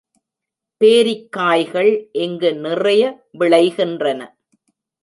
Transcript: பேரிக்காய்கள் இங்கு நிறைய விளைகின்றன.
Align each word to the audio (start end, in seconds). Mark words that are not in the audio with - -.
பேரிக்காய்கள் 0.81 1.91
இங்கு 2.11 2.55
நிறைய 2.55 3.03
விளைகின்றன. 3.39 4.21